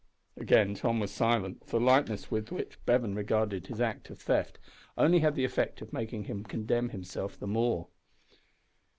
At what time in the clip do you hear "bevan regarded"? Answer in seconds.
2.87-3.67